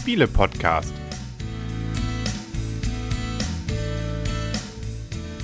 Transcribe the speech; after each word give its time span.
Spiele-Podcast. 0.00 0.94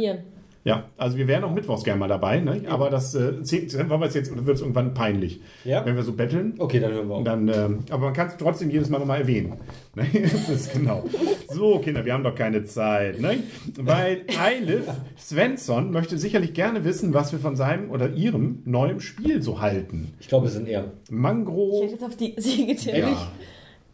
Ja, 0.66 0.84
also 0.96 1.18
wir 1.18 1.28
wären 1.28 1.44
auch 1.44 1.52
mittwochs 1.52 1.84
gerne 1.84 2.00
mal 2.00 2.08
dabei, 2.08 2.40
ne? 2.40 2.62
aber 2.68 2.88
das 2.88 3.14
äh, 3.14 3.42
zählt- 3.42 3.74
wollen 3.90 4.00
wir 4.00 4.06
es 4.06 4.14
jetzt, 4.14 4.34
wird 4.34 4.56
es 4.56 4.62
irgendwann 4.62 4.94
peinlich. 4.94 5.40
Ja? 5.64 5.84
Wenn 5.84 5.94
wir 5.94 6.02
so 6.02 6.14
betteln. 6.14 6.54
Okay, 6.58 6.80
dann 6.80 6.90
hören 6.92 7.08
wir 7.08 7.14
auf. 7.16 7.24
Dann, 7.24 7.48
ähm, 7.48 7.78
aber 7.90 8.06
man 8.06 8.12
kann 8.14 8.28
es 8.28 8.38
trotzdem 8.38 8.70
jedes 8.70 8.88
Mal 8.88 8.98
nochmal 8.98 9.20
erwähnen. 9.20 9.54
Ne? 9.96 10.06
Das 10.22 10.48
ist 10.48 10.72
genau. 10.72 11.04
So, 11.48 11.78
Kinder, 11.78 12.04
wir 12.04 12.14
haben 12.14 12.24
doch 12.24 12.34
keine 12.34 12.64
Zeit. 12.64 13.20
Ne? 13.20 13.36
Weil 13.78 14.22
Eilif 14.42 14.88
Svensson 15.16 15.92
möchte 15.92 16.18
sicherlich 16.18 16.52
gerne 16.52 16.84
wissen, 16.84 17.14
was 17.14 17.30
wir 17.30 17.38
von 17.38 17.54
seinem 17.54 17.90
oder 17.92 18.10
ihrem 18.14 18.60
neuen 18.64 18.98
Spiel 18.98 19.40
so 19.40 19.60
halten. 19.60 20.14
Ich 20.18 20.26
glaube, 20.26 20.46
es 20.48 20.54
sind 20.54 20.66
eher 20.66 20.86
Ich 21.04 21.10
Mangro. 21.12 21.82
hätte 21.82 21.92
jetzt 21.92 22.02
auf 22.04 22.16
die 22.16 22.34
Sie 22.38 22.66
getippt. 22.66 23.06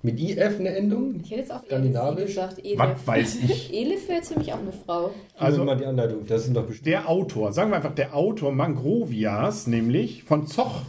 Mit 0.03 0.19
IF 0.19 0.59
eine 0.59 0.71
Endung. 0.77 1.17
Ich 1.23 1.31
hätte 1.31 1.41
jetzt 1.41 1.53
auf 1.53 1.63
Skandinavisch? 1.67 2.23
Elif 2.23 2.27
gesagt. 2.29 2.59
Elif. 2.65 2.79
Was 2.79 3.07
weiß 3.07 3.37
ich. 3.45 3.75
Elif 3.75 4.09
wäre 4.09 4.23
ziemlich 4.23 4.53
auch 4.53 4.59
eine 4.59 4.73
Frau. 4.73 5.05
Also- 5.37 5.61
Also 5.61 5.65
mal 5.65 5.77
die 5.77 5.85
Anleitung. 5.85 6.27
Das 6.27 6.45
sind 6.45 6.57
doch 6.57 6.65
bestimmt. 6.65 6.87
Der 6.87 7.09
Autor, 7.09 7.53
sagen 7.53 7.71
wir 7.71 7.77
einfach 7.77 7.95
der 7.95 8.15
Autor 8.17 8.51
Mangrovias, 8.53 9.67
nämlich 9.67 10.25
von 10.25 10.47
Zoch. 10.47 10.83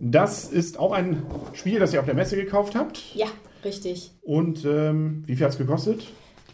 Das 0.00 0.44
ist 0.46 0.78
auch 0.78 0.92
ein 0.92 1.22
Spiel, 1.52 1.78
das 1.78 1.92
ihr 1.92 2.00
auf 2.00 2.06
der 2.06 2.14
Messe 2.14 2.36
gekauft 2.36 2.74
habt. 2.74 3.14
Ja, 3.14 3.26
richtig. 3.64 4.12
Und 4.22 4.64
ähm, 4.64 5.24
wie 5.26 5.36
viel 5.36 5.44
hat 5.44 5.52
es 5.52 5.58
gekostet? 5.58 6.04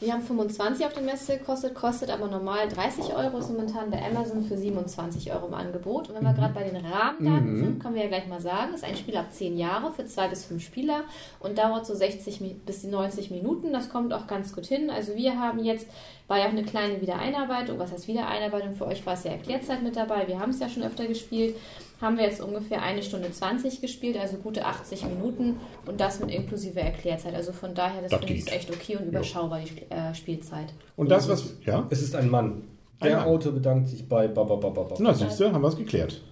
Wir 0.00 0.14
haben 0.14 0.22
25 0.22 0.86
auf 0.86 0.94
der 0.94 1.02
Messe 1.02 1.36
gekostet, 1.36 1.74
kostet 1.74 2.08
aber 2.08 2.26
normal 2.26 2.66
30 2.70 3.14
Euro, 3.14 3.36
ist 3.36 3.50
momentan 3.50 3.90
bei 3.90 4.02
Amazon 4.02 4.42
für 4.42 4.56
27 4.56 5.30
Euro 5.30 5.48
im 5.48 5.52
Angebot. 5.52 6.08
Und 6.08 6.14
wenn 6.14 6.24
wir 6.24 6.32
gerade 6.32 6.54
bei 6.54 6.62
den 6.62 6.76
Rahmendaten 6.76 7.58
sind, 7.58 7.80
können 7.82 7.94
wir 7.96 8.02
ja 8.04 8.08
gleich 8.08 8.26
mal 8.26 8.40
sagen, 8.40 8.72
ist 8.72 8.82
ein 8.82 8.96
Spiel 8.96 9.14
ab 9.18 9.26
10 9.30 9.58
Jahre 9.58 9.92
für 9.92 10.06
2 10.06 10.28
bis 10.28 10.46
5 10.46 10.64
Spieler 10.64 11.04
und 11.38 11.58
dauert 11.58 11.84
so 11.84 11.94
60 11.94 12.40
Mi- 12.40 12.56
bis 12.64 12.82
90 12.84 13.30
Minuten. 13.30 13.74
Das 13.74 13.90
kommt 13.90 14.14
auch 14.14 14.26
ganz 14.26 14.54
gut 14.54 14.64
hin. 14.64 14.88
Also 14.88 15.16
wir 15.16 15.38
haben 15.38 15.62
jetzt, 15.62 15.86
war 16.28 16.38
ja 16.38 16.46
auch 16.46 16.50
eine 16.50 16.62
kleine 16.64 17.02
Wiedereinarbeitung, 17.02 17.78
was 17.78 17.92
heißt 17.92 18.08
Wiedereinarbeitung? 18.08 18.72
Für 18.76 18.86
euch 18.86 19.04
war 19.04 19.12
es 19.14 19.24
ja 19.24 19.32
Erklärzeit 19.32 19.82
mit 19.82 19.96
dabei, 19.96 20.26
wir 20.26 20.40
haben 20.40 20.50
es 20.50 20.60
ja 20.60 20.70
schon 20.70 20.82
öfter 20.82 21.04
gespielt. 21.06 21.56
Haben 22.00 22.16
wir 22.16 22.24
jetzt 22.24 22.40
ungefähr 22.40 22.82
eine 22.82 23.02
Stunde 23.02 23.30
20 23.30 23.80
gespielt, 23.80 24.16
also 24.16 24.36
gute 24.38 24.64
80 24.64 25.04
Minuten 25.06 25.56
und 25.86 26.00
das 26.00 26.18
mit 26.20 26.30
inklusive 26.30 26.80
Erklärzeit. 26.80 27.34
Also 27.34 27.52
von 27.52 27.74
daher, 27.74 28.00
das 28.02 28.10
Das 28.10 28.20
finde 28.20 28.34
ich 28.34 28.50
echt 28.52 28.70
okay 28.70 28.96
und 28.96 29.06
überschaubar, 29.08 29.60
die 29.60 29.90
äh, 29.92 30.14
Spielzeit. 30.14 30.72
Und 30.96 31.10
das, 31.10 31.28
was. 31.28 31.54
Ja? 31.66 31.86
Es 31.90 32.00
ist 32.02 32.14
ein 32.16 32.30
Mann. 32.30 32.62
Ein 33.00 33.08
Der 33.08 33.16
Mann. 33.18 33.28
Autor 33.28 33.52
bedankt 33.52 33.88
sich 33.88 34.08
bei 34.08 34.28
Bababababa. 34.28 34.96
Na, 34.98 35.12
siehst 35.14 35.38
du, 35.40 35.52
haben 35.52 35.62
wir 35.62 35.68
es 35.68 35.76
geklärt. 35.76 36.22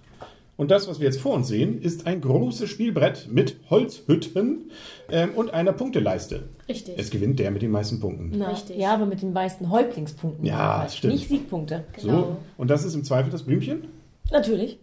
Und 0.57 0.71
das, 0.71 0.89
was 0.89 0.99
wir 0.99 1.05
jetzt 1.05 1.21
vor 1.21 1.33
uns 1.35 1.47
sehen, 1.47 1.81
ist 1.81 2.05
ein 2.05 2.19
großes 2.19 2.69
Spielbrett 2.69 3.29
mit 3.31 3.55
Holzhütten 3.69 4.71
ähm, 5.09 5.29
und 5.35 5.53
einer 5.53 5.71
Punkteleiste. 5.71 6.49
Richtig. 6.67 6.95
Es 6.97 7.11
gewinnt 7.11 7.39
der 7.39 7.49
mit 7.51 7.61
den 7.61 7.71
meisten 7.71 7.99
Punkten. 8.01 8.31
Na, 8.35 8.49
Richtig. 8.49 8.75
Ja, 8.77 8.93
aber 8.93 9.05
mit 9.05 9.21
den 9.21 9.31
meisten 9.31 9.65
Ja, 9.65 9.69
Häuptlingspunkten. 9.69 10.43
jedenfalls. 10.45 10.83
das 10.83 10.97
stimmt. 10.97 11.13
Nicht 11.13 11.29
Siegpunkte. 11.29 11.85
Genau. 12.01 12.13
So, 12.13 12.37
und 12.57 12.69
das 12.69 12.83
ist 12.83 12.93
im 12.93 13.03
Zweifel 13.05 13.31
das 13.31 13.43
Blümchen? 13.43 13.87
Natürlich. 14.31 14.79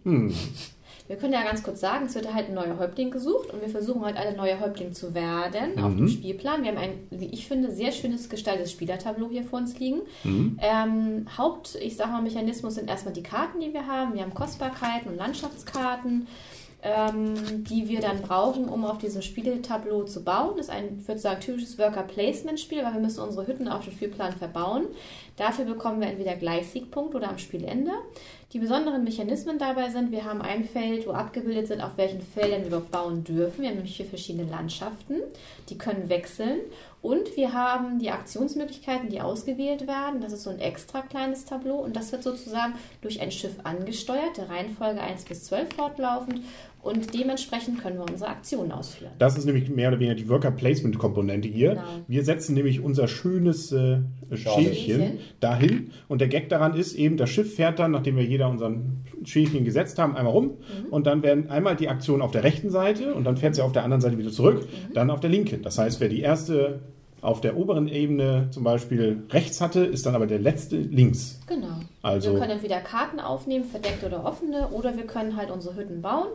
Wir 1.07 1.15
können 1.15 1.33
ja 1.33 1.43
ganz 1.43 1.63
kurz 1.63 1.79
sagen, 1.79 2.05
es 2.05 2.15
wird 2.15 2.33
halt 2.33 2.49
ein 2.49 2.53
neuer 2.53 2.77
Häuptling 2.77 3.11
gesucht 3.11 3.51
und 3.51 3.61
wir 3.61 3.69
versuchen 3.69 4.03
halt 4.03 4.17
alle 4.17 4.35
neue 4.35 4.59
Häuptling 4.59 4.93
zu 4.93 5.13
werden 5.13 5.81
auf 5.81 5.95
dem 5.95 6.07
Spielplan. 6.09 6.63
Wir 6.63 6.71
haben 6.71 6.77
ein, 6.77 7.07
wie 7.11 7.27
ich 7.27 7.47
finde, 7.47 7.71
sehr 7.71 7.93
schönes 7.93 8.29
gestaltetes 8.29 8.71
Spielertableau 8.73 9.29
hier 9.29 9.43
vor 9.43 9.59
uns 9.59 9.79
liegen. 9.79 10.01
Ähm, 10.59 11.25
Haupt, 11.37 11.75
ich 11.81 11.95
sag 11.95 12.11
mal, 12.11 12.21
Mechanismus 12.21 12.75
sind 12.75 12.89
erstmal 12.89 13.13
die 13.13 13.23
Karten, 13.23 13.61
die 13.61 13.73
wir 13.73 13.87
haben. 13.87 14.15
Wir 14.15 14.21
haben 14.21 14.33
Kostbarkeiten 14.33 15.09
und 15.09 15.17
Landschaftskarten. 15.17 16.27
Ähm, 16.83 17.63
die 17.63 17.89
wir 17.89 18.01
dann 18.01 18.21
brauchen, 18.21 18.69
um 18.69 18.85
auf 18.85 18.99
diesem 18.99 19.23
Spieltableau 19.23 20.03
zu 20.03 20.23
bauen. 20.23 20.51
Das 20.57 20.67
ist 20.67 20.71
ein, 20.71 20.99
ich 20.99 21.07
würde 21.07 21.19
sagen, 21.19 21.41
typisches 21.41 21.79
Worker-Placement-Spiel, 21.79 22.83
weil 22.83 22.93
wir 22.93 22.99
müssen 22.99 23.21
unsere 23.23 23.47
Hütten 23.47 23.67
auf 23.67 23.83
dem 23.83 23.93
Spielplan 23.93 24.33
verbauen. 24.33 24.85
Dafür 25.37 25.65
bekommen 25.65 26.01
wir 26.01 26.07
entweder 26.07 26.35
gleich 26.35 26.67
Siegpunkt 26.67 27.15
oder 27.15 27.29
am 27.29 27.39
Spielende. 27.39 27.91
Die 28.57 28.61
besonderen 28.61 29.03
Mechanismen 29.03 29.59
dabei 29.59 29.91
sind, 29.91 30.11
wir 30.11 30.25
haben 30.25 30.41
ein 30.41 30.63
Feld, 30.63 31.05
wo 31.05 31.11
abgebildet 31.11 31.67
sind, 31.67 31.79
auf 31.79 31.95
welchen 31.95 32.21
Feldern 32.21 32.61
wir 32.61 32.69
überhaupt 32.69 32.89
bauen 32.89 33.23
dürfen. 33.23 33.61
Wir 33.61 33.69
haben 33.69 33.75
nämlich 33.75 33.97
vier 33.97 34.07
verschiedene 34.07 34.49
Landschaften, 34.49 35.17
die 35.69 35.77
können 35.77 36.09
wechseln. 36.09 36.61
Und 37.03 37.37
wir 37.37 37.53
haben 37.53 37.99
die 37.99 38.09
Aktionsmöglichkeiten, 38.09 39.09
die 39.09 39.21
ausgewählt 39.21 39.85
werden. 39.85 40.21
Das 40.21 40.33
ist 40.33 40.41
so 40.41 40.49
ein 40.49 40.57
extra 40.57 41.03
kleines 41.03 41.45
Tableau 41.45 41.75
und 41.75 41.95
das 41.95 42.11
wird 42.11 42.23
sozusagen 42.23 42.73
durch 43.03 43.21
ein 43.21 43.31
Schiff 43.31 43.53
angesteuert, 43.63 44.37
der 44.37 44.49
Reihenfolge 44.49 45.01
1 45.01 45.25
bis 45.25 45.43
12 45.43 45.75
fortlaufend. 45.75 46.41
Und 46.87 47.13
dementsprechend 47.13 47.81
können 47.81 47.97
wir 47.97 48.05
unsere 48.09 48.29
Aktionen 48.29 48.71
ausführen. 48.71 49.11
Das 49.19 49.37
ist 49.37 49.45
nämlich 49.45 49.69
mehr 49.69 49.89
oder 49.89 49.99
weniger 49.99 50.15
die 50.15 50.29
Worker-Placement-Komponente 50.29 51.47
hier. 51.47 51.71
Genau. 51.71 51.81
Wir 52.07 52.23
setzen 52.23 52.55
nämlich 52.55 52.79
unser 52.81 53.07
schönes 53.07 53.71
äh. 53.71 53.99
Schälchen 54.33 55.19
dahin. 55.39 55.91
Und 56.07 56.19
der 56.21 56.27
Gag 56.27 56.49
daran 56.49 56.73
ist 56.75 56.93
eben, 56.95 57.17
das 57.17 57.29
Schiff 57.29 57.55
fährt 57.55 57.79
dann, 57.79 57.91
nachdem 57.91 58.17
wir 58.17 58.23
jeder 58.25 58.49
unseren 58.49 59.05
Schälchen 59.23 59.63
gesetzt 59.63 59.99
haben, 59.99 60.15
einmal 60.15 60.33
rum. 60.33 60.45
Mhm. 60.45 60.89
Und 60.91 61.07
dann 61.07 61.23
werden 61.23 61.49
einmal 61.49 61.75
die 61.75 61.87
Aktion 61.89 62.21
auf 62.21 62.31
der 62.31 62.43
rechten 62.43 62.69
Seite 62.69 63.13
und 63.13 63.23
dann 63.23 63.37
fährt 63.37 63.55
sie 63.55 63.61
auf 63.61 63.71
der 63.71 63.83
anderen 63.83 64.01
Seite 64.01 64.17
wieder 64.17 64.31
zurück, 64.31 64.61
Mhm. 64.63 64.93
dann 64.93 65.09
auf 65.09 65.19
der 65.19 65.29
linken. 65.29 65.61
Das 65.61 65.77
heißt, 65.77 65.99
wer 66.01 66.09
die 66.09 66.21
erste 66.21 66.79
auf 67.21 67.41
der 67.41 67.57
oberen 67.57 67.87
Ebene 67.87 68.47
zum 68.51 68.63
Beispiel 68.63 69.23
rechts 69.31 69.59
hatte, 69.59 69.79
ist 69.85 70.05
dann 70.05 70.13
aber 70.13 70.27
der 70.27 70.39
letzte 70.39 70.77
links. 70.77 71.39
Genau. 71.47 71.79
Also- 72.01 72.33
wir 72.33 72.39
können 72.39 72.51
entweder 72.51 72.79
Karten 72.79 73.19
aufnehmen, 73.19 73.65
verdeckte 73.65 74.05
oder 74.05 74.23
offene, 74.23 74.67
oder 74.69 74.95
wir 74.95 75.05
können 75.07 75.35
halt 75.35 75.49
unsere 75.49 75.75
Hütten 75.75 76.01
bauen. 76.01 76.27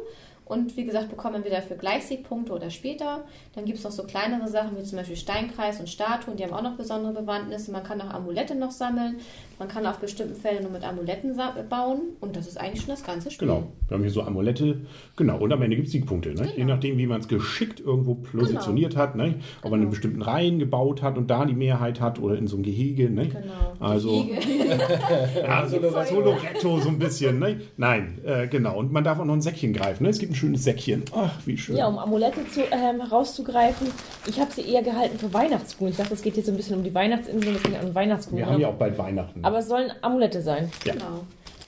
Und 0.45 0.77
wie 0.77 0.85
gesagt, 0.85 1.09
bekommen 1.09 1.45
wir 1.45 1.51
dafür 1.51 1.77
Gleichsiegpunkte 1.77 2.53
oder 2.53 2.71
später. 2.71 3.25
Dann 3.55 3.65
gibt 3.65 3.79
es 3.79 3.85
noch 3.85 3.91
so 3.93 4.03
kleinere 4.05 4.49
Sachen 4.49 4.77
wie 4.77 4.83
zum 4.83 4.99
Beispiel 4.99 5.17
Steinkreis 5.17 5.81
und 5.81 5.89
Statuen, 5.89 6.37
die 6.37 6.45
haben 6.45 6.53
auch 6.53 6.63
noch 6.63 6.77
besondere 6.77 7.13
Bewandtnisse. 7.13 7.71
Man 7.73 7.85
kann 7.85 8.01
auch 8.01 8.13
Amulette 8.13 8.55
noch 8.55 8.71
sammeln. 8.71 9.17
Man 9.59 9.69
kann 9.69 9.87
auf 9.87 9.99
bestimmten 9.99 10.35
Feldern 10.35 10.65
nur 10.65 10.73
mit 10.73 10.83
Amuletten 10.83 11.39
bauen. 11.71 12.01
Und 12.21 12.35
das 12.37 12.49
ist 12.49 12.59
eigentlich 12.59 12.81
schon 12.81 12.91
das 12.91 13.05
ganze 13.05 13.31
Spiel. 13.31 13.47
Genau. 13.47 13.69
Wir 13.87 13.95
haben 13.95 14.03
hier 14.03 14.11
so 14.11 14.23
Amulette. 14.23 14.81
Genau. 15.17 15.39
Und 15.39 15.53
am 15.53 15.63
Ende 15.63 15.77
gibt 15.77 15.87
es 15.87 15.93
Siegpunkte. 15.93 16.35
Ne? 16.35 16.53
Je 16.57 16.65
nachdem, 16.65 16.99
wie 16.99 17.07
man 17.07 17.21
es 17.21 17.29
geschickt 17.29 17.79
irgendwo 17.79 18.15
positioniert 18.17 18.97
hat. 18.97 19.15
Ne? 19.15 19.37
Ob 19.63 19.71
man 19.71 19.75
in 19.75 19.81
Genau. 19.83 19.91
bestimmten 19.91 20.23
Reihen 20.23 20.59
gebaut 20.59 21.03
hat 21.03 21.17
und 21.19 21.31
da 21.31 21.45
die 21.45 21.55
Mehrheit 21.55 22.01
hat 22.01 22.19
oder 22.19 22.37
in 22.37 22.47
so 22.47 22.57
einem 22.57 22.65
Gehege. 22.65 23.11
Ne? 23.11 23.29
Genau. 23.29 23.75
Also, 23.79 24.25
Gehege. 24.25 24.79
ja, 25.43 25.67
so, 25.67 25.79
so 25.81 26.21
Loretto 26.21 26.81
so 26.81 26.89
ein 26.89 26.99
bisschen. 26.99 27.39
Ne? 27.39 27.61
Nein, 27.77 28.19
äh, 28.25 28.49
genau. 28.49 28.79
Und 28.79 28.93
man 28.93 29.05
darf 29.05 29.21
auch 29.21 29.25
noch 29.25 29.35
ein 29.35 29.43
Säckchen 29.43 29.73
greifen. 29.73 30.03
Ne? 30.05 30.09
Es 30.09 30.19
gibt 30.19 30.32
ein 30.33 30.35
schönes 30.35 30.65
Säckchen. 30.65 31.05
Ach, 31.15 31.33
wie 31.47 31.57
schön. 31.57 31.77
Ja, 31.77 31.87
um 31.87 31.99
Amulette 31.99 32.41
zu, 32.49 32.63
ähm, 32.71 33.01
herauszugreifen. 33.01 33.87
Ich 34.27 34.41
habe 34.41 34.51
sie 34.53 34.63
eher 34.63 34.83
gehalten 34.83 35.19
für 35.19 35.33
Weihnachtskuchen. 35.33 35.91
Ich 35.93 35.97
dachte, 35.97 36.15
es 36.15 36.23
geht 36.23 36.37
jetzt 36.37 36.47
so 36.47 36.53
ein 36.53 36.57
bisschen 36.57 36.77
um 36.77 36.85
die 36.85 36.95
Weihnachtsinsel, 36.95 37.55
deswegen 37.55 37.77
an 37.77 37.95
Weihnachtskuchen. 37.95 38.39
Wir 38.39 38.47
haben 38.47 38.61
ja 38.61 38.69
auch 38.69 38.75
bald 38.75 38.99
Weihnachten. 38.99 39.45
Aber 39.45 39.59
es 39.59 39.69
sollen 39.69 39.93
Amulette 40.03 40.43
sein. 40.43 40.71
ja. 40.85 40.93
Genau. 40.95 41.25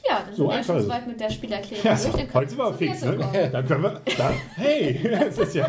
Ja, 0.07 0.19
dann 0.27 0.35
So 0.37 0.43
sind 0.43 0.47
wir 0.51 0.53
einfach 0.59 0.67
schon 0.67 0.77
ist 0.77 0.83
es. 0.83 0.87
soweit 0.89 1.07
mit 1.07 1.19
der 1.21 1.31
Spielerklärung 1.31 1.83
Ja, 1.85 1.95
durch. 1.95 2.05
Dann 2.05 2.13
können 2.21 2.35
heute 2.35 2.49
sind 2.51 2.59
wir 2.59 2.65
wir 2.71 2.75
fix, 2.75 3.03
ne? 3.05 3.49
Dann 3.53 3.67
können 3.67 3.83
wir. 3.85 4.01
Da, 4.19 4.33
hey, 4.57 5.01
es 5.29 5.39
ist 5.39 5.55
ja. 5.55 5.67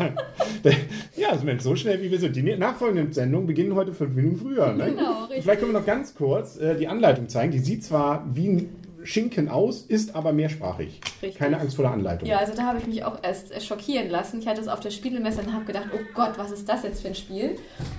Ja, 1.16 1.28
Mensch, 1.42 1.62
so 1.62 1.74
schnell 1.74 2.02
wie 2.02 2.10
wir 2.10 2.18
sind. 2.18 2.36
Die 2.36 2.42
nachfolgenden 2.42 3.14
Sendungen 3.14 3.46
beginnen 3.46 3.74
heute 3.74 3.94
fünf 3.94 4.14
Minuten 4.14 4.36
früher. 4.36 4.74
Ne? 4.74 4.90
Genau, 4.92 5.24
richtig. 5.24 5.42
Vielleicht 5.42 5.60
können 5.60 5.72
wir 5.72 5.80
noch 5.80 5.86
ganz 5.86 6.14
kurz 6.14 6.58
äh, 6.58 6.76
die 6.76 6.86
Anleitung 6.86 7.30
zeigen. 7.30 7.50
Die 7.52 7.60
sieht 7.60 7.82
zwar 7.84 8.26
wie 8.34 8.48
ein 8.48 8.68
Schinken 9.06 9.48
aus, 9.48 9.82
ist 9.82 10.14
aber 10.14 10.32
mehrsprachig. 10.32 11.00
Richtig. 11.22 11.36
Keine 11.38 11.58
Angst 11.60 11.76
vor 11.76 11.84
der 11.84 11.92
Anleitung. 11.92 12.28
Ja, 12.28 12.38
also 12.38 12.54
da 12.54 12.64
habe 12.64 12.78
ich 12.78 12.86
mich 12.86 13.04
auch 13.04 13.18
erst 13.22 13.60
schockieren 13.64 14.10
lassen. 14.10 14.40
Ich 14.40 14.46
hatte 14.48 14.60
es 14.60 14.68
auf 14.68 14.80
der 14.80 14.90
Spielemesse 14.90 15.40
und 15.42 15.52
habe 15.52 15.64
gedacht, 15.64 15.86
oh 15.94 15.98
Gott, 16.14 16.32
was 16.36 16.50
ist 16.50 16.68
das 16.68 16.82
jetzt 16.82 17.02
für 17.02 17.08
ein 17.08 17.14
Spiel? 17.14 17.56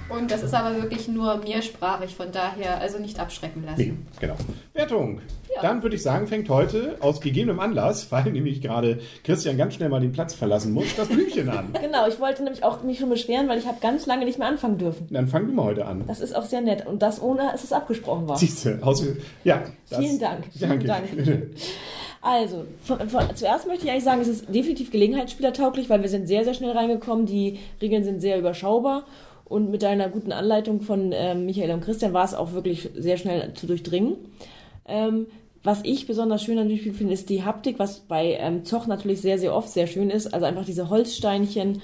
Und 0.09 0.29
das 0.31 0.43
ist 0.43 0.53
aber 0.53 0.75
wirklich 0.81 1.07
nur 1.07 1.37
mehrsprachig, 1.37 2.15
von 2.15 2.31
daher 2.31 2.79
also 2.81 2.99
nicht 2.99 3.19
abschrecken 3.19 3.61
Nee, 3.61 3.67
lassen. 3.85 4.07
genau. 4.19 4.35
Wertung. 4.73 5.21
Dann 5.61 5.83
würde 5.83 5.95
ich 5.95 6.03
sagen, 6.03 6.27
fängt 6.27 6.49
heute 6.49 6.97
aus 6.99 7.21
gegebenem 7.21 7.59
Anlass, 7.59 8.11
weil 8.11 8.31
nämlich 8.31 8.61
gerade 8.61 8.99
Christian 9.23 9.57
ganz 9.57 9.75
schnell 9.75 9.89
mal 9.89 9.99
den 9.99 10.11
Platz 10.11 10.33
verlassen 10.33 10.73
muss, 10.73 10.95
das 10.95 11.07
Blümchen 11.07 11.49
an. 11.49 11.73
Genau, 11.87 12.07
ich 12.07 12.19
wollte 12.19 12.43
nämlich 12.43 12.63
auch 12.63 12.83
mich 12.83 12.99
schon 12.99 13.09
beschweren, 13.09 13.47
weil 13.47 13.59
ich 13.59 13.65
habe 13.65 13.77
ganz 13.81 14.05
lange 14.05 14.25
nicht 14.25 14.39
mehr 14.39 14.47
anfangen 14.47 14.77
dürfen. 14.77 15.07
Dann 15.09 15.27
fang 15.27 15.47
du 15.47 15.53
mal 15.53 15.65
heute 15.65 15.85
an. 15.85 16.03
Das 16.07 16.19
ist 16.19 16.35
auch 16.35 16.43
sehr 16.43 16.61
nett 16.61 16.85
und 16.85 17.01
das 17.01 17.21
ohne, 17.21 17.49
dass 17.51 17.63
es 17.63 17.71
abgesprochen 17.71 18.27
war. 18.27 18.37
Siehste, 18.37 18.79
aus, 18.81 19.03
ja. 19.43 19.63
Das, 19.89 19.99
Vielen 19.99 20.19
Dank. 20.19 20.45
Vielen 20.57 20.85
Danke. 20.85 21.23
Dank. 21.23 21.47
Also, 22.21 22.65
von, 22.83 23.07
von, 23.09 23.35
zuerst 23.35 23.67
möchte 23.67 23.85
ich 23.85 23.91
eigentlich 23.91 24.03
sagen, 24.03 24.21
es 24.21 24.27
ist 24.27 24.53
definitiv 24.53 24.91
gelegenheitsspielertauglich, 24.91 25.89
weil 25.89 26.01
wir 26.01 26.09
sind 26.09 26.27
sehr, 26.27 26.43
sehr 26.43 26.53
schnell 26.53 26.71
reingekommen. 26.71 27.25
Die 27.25 27.59
Regeln 27.81 28.03
sind 28.03 28.21
sehr 28.21 28.37
überschaubar 28.37 29.05
und 29.45 29.69
mit 29.71 29.83
einer 29.83 30.09
guten 30.09 30.31
Anleitung 30.31 30.81
von 30.81 31.11
ähm, 31.13 31.45
Michael 31.45 31.71
und 31.71 31.81
Christian 31.81 32.13
war 32.13 32.25
es 32.25 32.33
auch 32.33 32.53
wirklich 32.53 32.89
sehr 32.95 33.17
schnell 33.17 33.53
zu 33.53 33.65
durchdringen. 33.65 34.17
Ähm, 34.85 35.27
was 35.63 35.81
ich 35.83 36.07
besonders 36.07 36.43
schön 36.43 36.57
an 36.59 36.69
dem 36.69 36.77
Spiel 36.77 36.93
finde, 36.93 37.13
ist 37.13 37.29
die 37.29 37.43
Haptik, 37.43 37.79
was 37.79 37.99
bei 37.99 38.37
ähm, 38.39 38.65
Zoch 38.65 38.87
natürlich 38.87 39.21
sehr, 39.21 39.37
sehr 39.37 39.55
oft 39.55 39.69
sehr 39.69 39.87
schön 39.87 40.09
ist. 40.09 40.33
Also 40.33 40.45
einfach 40.45 40.65
diese 40.65 40.89
Holzsteinchen 40.89 41.81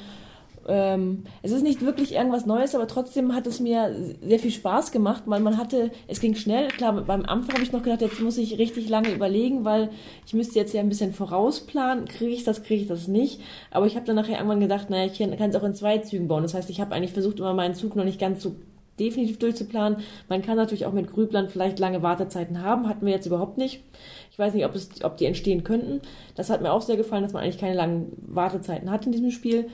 ähm, 0.67 1.23
es 1.41 1.51
ist 1.51 1.63
nicht 1.63 1.81
wirklich 1.81 2.13
irgendwas 2.13 2.45
Neues, 2.45 2.75
aber 2.75 2.87
trotzdem 2.87 3.35
hat 3.35 3.47
es 3.47 3.59
mir 3.59 3.93
sehr 4.21 4.39
viel 4.39 4.51
Spaß 4.51 4.91
gemacht, 4.91 5.23
weil 5.25 5.41
man 5.41 5.57
hatte, 5.57 5.91
es 6.07 6.19
ging 6.19 6.35
schnell. 6.35 6.69
Klar, 6.69 6.93
beim 7.01 7.25
Anfang 7.25 7.55
habe 7.55 7.63
ich 7.63 7.71
noch 7.71 7.83
gedacht, 7.83 8.01
jetzt 8.01 8.21
muss 8.21 8.37
ich 8.37 8.57
richtig 8.57 8.89
lange 8.89 9.11
überlegen, 9.11 9.65
weil 9.65 9.89
ich 10.25 10.33
müsste 10.33 10.59
jetzt 10.59 10.73
ja 10.73 10.81
ein 10.81 10.89
bisschen 10.89 11.13
vorausplanen. 11.13 12.05
Kriege 12.05 12.33
ich 12.33 12.43
das, 12.43 12.63
kriege 12.63 12.83
ich 12.83 12.87
das 12.87 13.07
nicht? 13.07 13.41
Aber 13.71 13.85
ich 13.87 13.95
habe 13.95 14.05
dann 14.05 14.15
nachher 14.15 14.37
irgendwann 14.37 14.59
gedacht, 14.59 14.89
naja, 14.89 15.11
ich 15.11 15.17
kann 15.17 15.49
es 15.49 15.55
auch 15.55 15.63
in 15.63 15.75
zwei 15.75 15.97
Zügen 15.97 16.27
bauen. 16.27 16.43
Das 16.43 16.53
heißt, 16.53 16.69
ich 16.69 16.79
habe 16.79 16.95
eigentlich 16.95 17.13
versucht, 17.13 17.39
immer 17.39 17.53
meinen 17.53 17.75
Zug 17.75 17.95
noch 17.95 18.05
nicht 18.05 18.19
ganz 18.19 18.41
so 18.41 18.55
definitiv 19.00 19.40
durchzuplanen. 19.40 20.00
Man 20.30 20.42
kann 20.42 20.57
natürlich 20.57 20.86
auch 20.86 20.94
mit 20.94 21.12
Grüblern 21.12 21.50
vielleicht 21.50 21.80
lange 21.80 22.01
Wartezeiten 22.01 22.62
haben, 22.62 22.88
hatten 22.88 23.06
wir 23.06 23.13
jetzt 23.13 23.25
überhaupt 23.25 23.57
nicht. 23.57 23.84
Ich 24.31 24.40
weiß 24.40 24.54
nicht, 24.54 24.66
ob, 24.66 24.75
es, 24.75 25.04
ob 25.04 25.18
die 25.18 25.25
entstehen 25.25 25.63
könnten. 25.63 26.01
Das 26.36 26.50
hat 26.50 26.62
mir 26.62 26.72
auch 26.72 26.81
sehr 26.81 26.98
gefallen, 26.98 27.24
dass 27.24 27.34
man 27.34 27.44
eigentlich 27.44 27.60
keine 27.60 27.75
langen 27.75 28.12
Wartezeiten 28.18 28.90
hat 28.92 29.06
in 29.06 29.12
diesem 29.12 29.31
Spiel. 29.31 29.69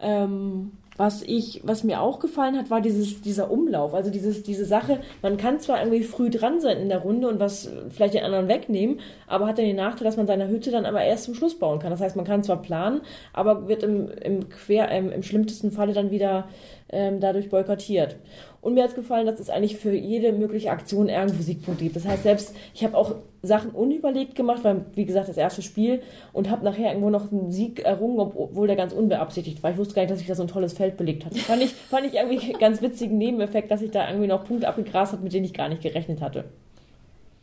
Ähm, 0.00 0.72
was 0.96 1.22
ich, 1.22 1.60
was 1.62 1.84
mir 1.84 2.00
auch 2.00 2.20
gefallen 2.20 2.56
hat, 2.56 2.70
war 2.70 2.80
dieses, 2.80 3.20
dieser 3.20 3.50
Umlauf. 3.50 3.92
Also 3.92 4.10
dieses, 4.10 4.42
diese 4.42 4.64
Sache, 4.64 5.00
man 5.20 5.36
kann 5.36 5.60
zwar 5.60 5.78
irgendwie 5.80 6.02
früh 6.02 6.30
dran 6.30 6.60
sein 6.60 6.78
in 6.78 6.88
der 6.88 7.00
Runde 7.00 7.28
und 7.28 7.38
was 7.38 7.70
vielleicht 7.90 8.14
den 8.14 8.24
anderen 8.24 8.48
wegnehmen, 8.48 9.00
aber 9.26 9.46
hat 9.46 9.58
dann 9.58 9.66
den 9.66 9.76
Nachteil, 9.76 10.04
dass 10.04 10.16
man 10.16 10.26
seine 10.26 10.48
Hütte 10.48 10.70
dann 10.70 10.86
aber 10.86 11.02
erst 11.02 11.24
zum 11.24 11.34
Schluss 11.34 11.58
bauen 11.58 11.80
kann. 11.80 11.90
Das 11.90 12.00
heißt, 12.00 12.16
man 12.16 12.24
kann 12.24 12.42
zwar 12.42 12.62
planen, 12.62 13.02
aber 13.34 13.68
wird 13.68 13.82
im, 13.82 14.08
im 14.08 14.48
quer, 14.48 14.90
ähm, 14.90 15.12
im 15.12 15.22
schlimmsten 15.22 15.70
Falle 15.70 15.92
dann 15.92 16.10
wieder 16.10 16.48
ähm, 16.88 17.20
dadurch 17.20 17.48
boykottiert. 17.48 18.16
Und 18.60 18.74
mir 18.74 18.82
hat 18.82 18.90
es 18.90 18.96
gefallen, 18.96 19.26
dass 19.26 19.38
es 19.38 19.50
eigentlich 19.50 19.76
für 19.76 19.92
jede 19.92 20.32
mögliche 20.32 20.70
Aktion 20.70 21.08
irgendwo 21.08 21.42
Siegpunkte 21.42 21.84
gibt. 21.84 21.96
Das 21.96 22.06
heißt, 22.06 22.22
selbst 22.22 22.54
ich 22.74 22.84
habe 22.84 22.96
auch 22.96 23.14
Sachen 23.42 23.70
unüberlegt 23.70 24.34
gemacht, 24.34 24.64
weil, 24.64 24.86
wie 24.94 25.04
gesagt, 25.04 25.28
das 25.28 25.36
erste 25.36 25.62
Spiel 25.62 26.02
und 26.32 26.50
habe 26.50 26.64
nachher 26.64 26.88
irgendwo 26.88 27.10
noch 27.10 27.30
einen 27.30 27.52
Sieg 27.52 27.80
errungen, 27.84 28.18
obwohl 28.18 28.66
der 28.66 28.76
ganz 28.76 28.92
unbeabsichtigt 28.92 29.62
war. 29.62 29.70
Ich 29.70 29.78
wusste 29.78 29.94
gar 29.94 30.02
nicht, 30.02 30.12
dass 30.12 30.20
ich 30.20 30.26
da 30.26 30.34
so 30.34 30.42
ein 30.42 30.48
tolles 30.48 30.72
Feld 30.72 30.96
belegt 30.96 31.24
hatte. 31.24 31.36
Fand 31.36 31.62
ich, 31.62 31.72
fand 31.72 32.06
ich 32.06 32.14
irgendwie 32.14 32.52
ganz 32.58 32.82
witzigen 32.82 33.18
Nebeneffekt, 33.18 33.70
dass 33.70 33.82
ich 33.82 33.90
da 33.90 34.08
irgendwie 34.08 34.26
noch 34.26 34.44
Punkte 34.44 34.68
abgegrast 34.68 35.12
habe, 35.12 35.22
mit 35.22 35.32
denen 35.32 35.44
ich 35.44 35.54
gar 35.54 35.68
nicht 35.68 35.82
gerechnet 35.82 36.20
hatte. 36.20 36.44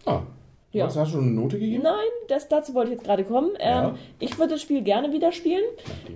Ah. 0.05 0.23
Ja. 0.73 0.87
Hast 0.87 0.97
du 0.97 1.05
schon 1.05 1.21
eine 1.21 1.31
Note 1.31 1.59
gegeben? 1.59 1.83
Nein, 1.83 1.93
das, 2.27 2.49
dazu 2.49 2.73
wollte 2.73 2.91
ich 2.91 2.97
jetzt 2.97 3.05
gerade 3.05 3.23
kommen. 3.23 3.51
Ja. 3.59 3.89
Ähm, 3.89 3.95
ich 4.19 4.39
würde 4.39 4.53
das 4.53 4.61
Spiel 4.61 4.81
gerne 4.81 5.13
wieder 5.13 5.31
spielen. 5.31 5.63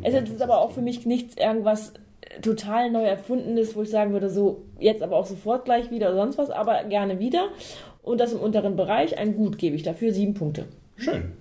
Es 0.02 0.16
ist 0.16 0.42
aber 0.42 0.60
auch 0.60 0.72
für 0.72 0.82
mich 0.82 1.06
nichts 1.06 1.38
irgendwas 1.38 1.94
total 2.42 2.92
neu 2.92 3.04
erfundenes, 3.04 3.76
wo 3.76 3.82
ich 3.82 3.90
sagen 3.90 4.14
würde, 4.14 4.30
so 4.30 4.64
jetzt 4.80 5.04
aber 5.04 5.18
auch 5.18 5.26
sofort 5.26 5.66
gleich 5.66 5.92
wieder 5.92 6.08
oder 6.08 6.18
sonst 6.18 6.38
was, 6.38 6.50
aber 6.50 6.84
gerne 6.86 7.20
wieder. 7.20 7.50
Und 8.02 8.20
das 8.20 8.34
im 8.34 8.40
unteren 8.40 8.76
Bereich. 8.76 9.18
Ein 9.18 9.36
Gut 9.36 9.58
gebe 9.58 9.76
ich 9.76 9.84
dafür 9.84 10.14
sieben 10.14 10.34
Punkte. 10.34 10.66
Schön. 10.96 11.34